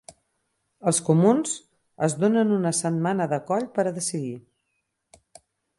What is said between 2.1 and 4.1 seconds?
donen una setmana de coll per a